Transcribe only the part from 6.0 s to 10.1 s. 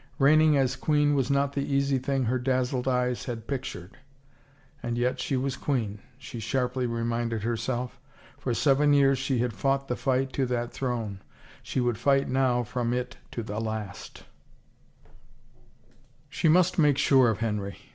she sharply reminded herself; for seven years she had fought the